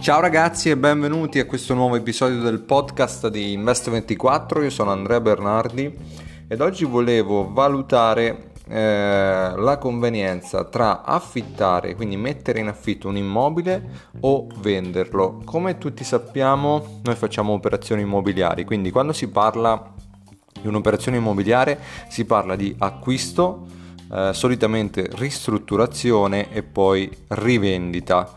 [0.00, 5.20] Ciao ragazzi e benvenuti a questo nuovo episodio del podcast di Invest24, io sono Andrea
[5.20, 5.92] Bernardi
[6.48, 14.10] ed oggi volevo valutare eh, la convenienza tra affittare, quindi mettere in affitto un immobile
[14.20, 15.40] o venderlo.
[15.44, 19.92] Come tutti sappiamo noi facciamo operazioni immobiliari, quindi quando si parla
[20.60, 21.78] di un'operazione immobiliare
[22.08, 23.66] si parla di acquisto,
[24.12, 28.32] eh, solitamente ristrutturazione e poi rivendita.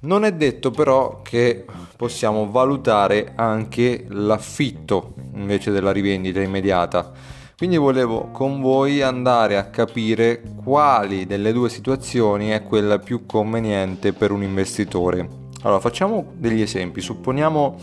[0.00, 1.64] Non è detto però che
[1.96, 7.12] possiamo valutare anche l'affitto invece della rivendita immediata.
[7.56, 14.14] Quindi volevo con voi andare a capire quali delle due situazioni è quella più conveniente
[14.14, 15.28] per un investitore.
[15.62, 17.02] Allora facciamo degli esempi.
[17.02, 17.76] Supponiamo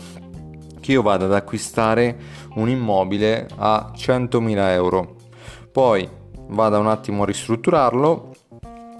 [0.80, 2.16] che io vada ad acquistare
[2.54, 5.14] un immobile a 100.000 euro,
[5.70, 6.08] poi
[6.48, 8.32] vada un attimo a ristrutturarlo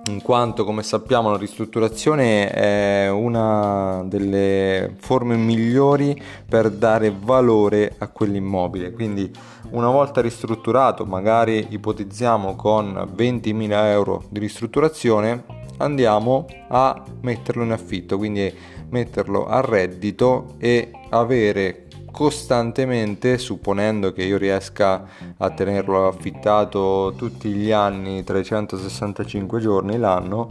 [0.08, 8.08] in quanto come sappiamo la ristrutturazione è una delle forme migliori per dare valore a
[8.08, 8.92] quell'immobile.
[8.92, 9.30] Quindi
[9.70, 15.44] una volta ristrutturato, magari ipotizziamo con 20.000 euro di ristrutturazione,
[15.76, 18.52] andiamo a metterlo in affitto, quindi
[18.88, 21.87] metterlo a reddito e avere
[22.18, 30.50] costantemente, supponendo che io riesca a tenerlo affittato tutti gli anni, 365 giorni l'anno,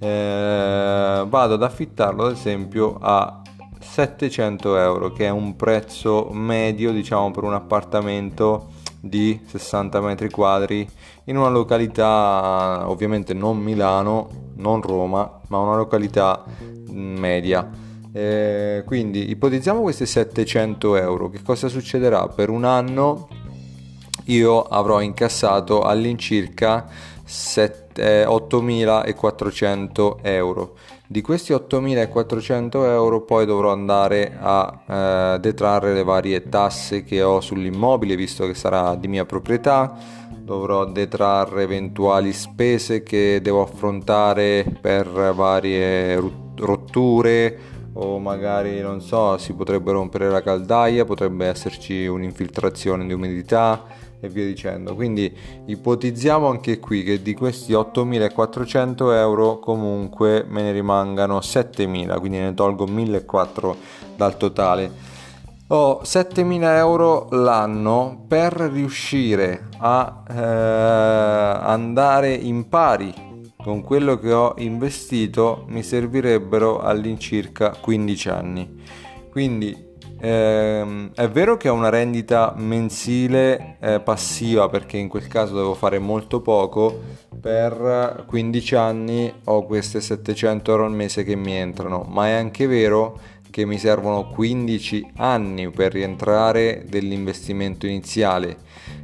[0.00, 3.42] eh, vado ad affittarlo ad esempio a
[3.78, 10.84] 700 euro, che è un prezzo medio diciamo per un appartamento di 60 metri quadri
[11.26, 16.42] in una località ovviamente non Milano, non Roma, ma una località
[16.90, 17.83] media.
[18.16, 22.28] Eh, quindi ipotizziamo questi 700 euro, che cosa succederà?
[22.28, 23.26] Per un anno
[24.26, 26.86] io avrò incassato all'incirca
[27.24, 30.76] 7, eh, 8.400 euro.
[31.08, 34.82] Di questi 8.400 euro poi dovrò andare a
[35.34, 39.92] eh, detrarre le varie tasse che ho sull'immobile visto che sarà di mia proprietà,
[40.38, 46.14] dovrò detrarre eventuali spese che devo affrontare per varie
[46.54, 53.84] rotture o magari non so si potrebbe rompere la caldaia potrebbe esserci un'infiltrazione di umidità
[54.20, 54.94] e via dicendo.
[54.94, 55.32] Quindi
[55.66, 62.54] ipotizziamo anche qui che di questi 8400 euro comunque me ne rimangano 7000 quindi ne
[62.54, 63.76] tolgo 1400
[64.16, 65.12] dal totale.
[65.68, 73.33] Ho 7.000 euro l'anno per riuscire a eh, andare in pari
[73.64, 78.82] con quello che ho investito mi servirebbero all'incirca 15 anni.
[79.30, 79.74] Quindi
[80.20, 85.72] ehm, è vero che ho una rendita mensile eh, passiva perché in quel caso devo
[85.72, 87.00] fare molto poco,
[87.40, 92.66] per 15 anni ho queste 700 euro al mese che mi entrano, ma è anche
[92.66, 93.18] vero
[93.50, 98.58] che mi servono 15 anni per rientrare dell'investimento iniziale.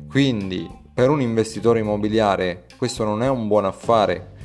[0.07, 4.39] Quindi per un investitore immobiliare questo non è un buon affare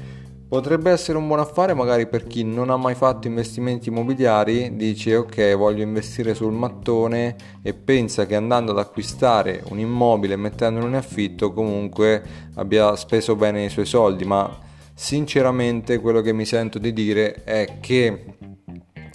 [0.56, 5.18] Potrebbe essere un buon affare magari per chi non ha mai fatto investimenti immobiliari, dice
[5.18, 10.88] ok voglio investire sul mattone e pensa che andando ad acquistare un immobile e mettendolo
[10.88, 12.24] in affitto comunque
[12.54, 14.50] abbia speso bene i suoi soldi, ma
[14.94, 18.26] sinceramente quello che mi sento di dire è che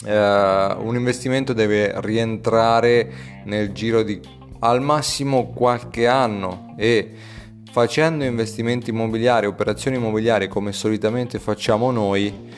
[0.04, 3.10] eh, un investimento deve rientrare
[3.46, 4.20] nel giro di
[4.58, 7.12] al massimo qualche anno e
[7.70, 12.48] facendo investimenti immobiliari, operazioni immobiliari come solitamente facciamo noi,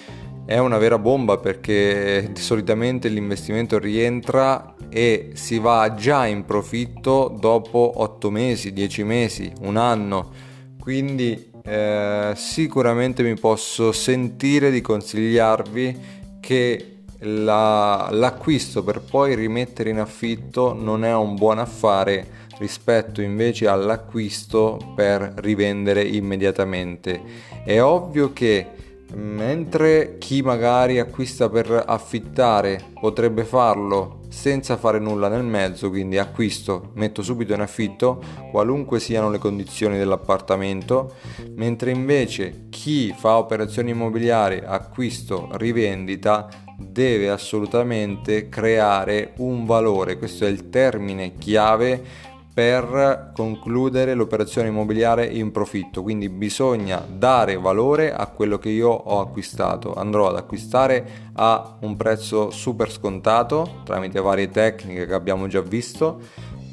[0.45, 7.93] è una vera bomba perché solitamente l'investimento rientra e si va già in profitto dopo
[7.97, 10.31] 8 mesi, 10 mesi, un anno.
[10.79, 16.87] Quindi eh, sicuramente mi posso sentire di consigliarvi che
[17.21, 24.79] la, l'acquisto per poi rimettere in affitto non è un buon affare rispetto invece all'acquisto
[24.95, 27.21] per rivendere immediatamente.
[27.65, 28.81] È ovvio che
[29.15, 36.93] mentre chi magari acquista per affittare potrebbe farlo senza fare nulla nel mezzo, quindi acquisto,
[36.95, 41.17] metto subito in affitto, qualunque siano le condizioni dell'appartamento,
[41.55, 46.49] mentre invece chi fa operazioni immobiliari, acquisto, rivendita,
[46.79, 55.51] deve assolutamente creare un valore, questo è il termine chiave per concludere l'operazione immobiliare in
[55.53, 56.03] profitto.
[56.03, 59.95] Quindi bisogna dare valore a quello che io ho acquistato.
[59.95, 66.21] Andrò ad acquistare a un prezzo super scontato tramite varie tecniche che abbiamo già visto.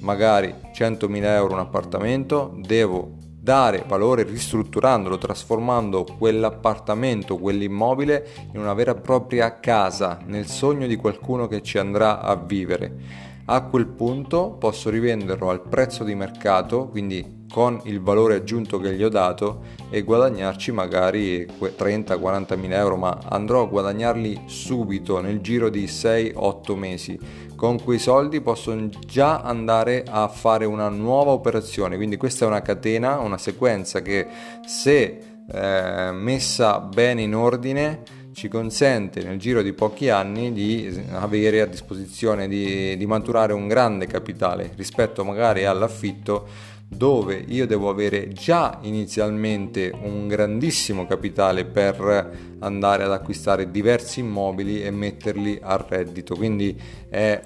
[0.01, 2.53] Magari 100.000 euro un appartamento.
[2.57, 10.87] Devo dare valore ristrutturandolo, trasformando quell'appartamento, quell'immobile in una vera e propria casa, nel sogno
[10.87, 13.27] di qualcuno che ci andrà a vivere.
[13.51, 18.93] A quel punto posso rivenderlo al prezzo di mercato, quindi con il valore aggiunto che
[18.93, 25.41] gli ho dato e guadagnarci magari 30-40 mila euro, ma andrò a guadagnarli subito nel
[25.41, 27.19] giro di 6-8 mesi.
[27.55, 32.61] Con quei soldi posso già andare a fare una nuova operazione, quindi questa è una
[32.61, 34.27] catena, una sequenza che
[34.63, 35.19] se
[35.51, 41.65] eh, messa bene in ordine ci consente nel giro di pochi anni di avere a
[41.65, 46.47] disposizione di, di maturare un grande capitale rispetto magari all'affitto
[46.91, 54.81] dove io devo avere già inizialmente un grandissimo capitale per andare ad acquistare diversi immobili
[54.83, 56.35] e metterli a reddito.
[56.35, 56.75] Quindi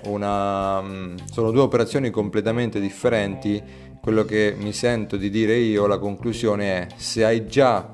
[0.06, 0.82] una,
[1.30, 3.62] sono due operazioni completamente differenti.
[4.02, 7.92] Quello che mi sento di dire io, la conclusione è se hai già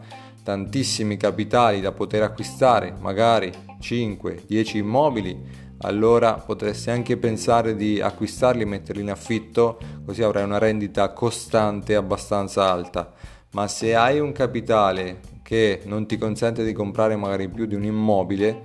[0.49, 5.37] tantissimi capitali da poter acquistare, magari 5-10 immobili,
[5.81, 11.93] allora potresti anche pensare di acquistarli e metterli in affitto, così avrai una rendita costante
[11.93, 13.13] abbastanza alta.
[13.51, 17.83] Ma se hai un capitale che non ti consente di comprare magari più di un
[17.83, 18.61] immobile,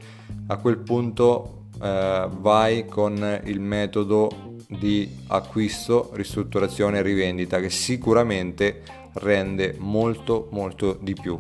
[0.46, 9.03] a quel punto eh, vai con il metodo di acquisto, ristrutturazione e rivendita che sicuramente
[9.14, 11.38] rende molto molto di più.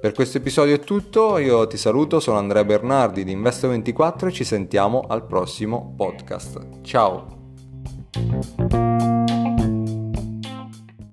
[0.00, 4.44] Per questo episodio è tutto, io ti saluto, sono Andrea Bernardi di Investo24 e ci
[4.44, 6.80] sentiamo al prossimo podcast.
[6.82, 7.36] Ciao!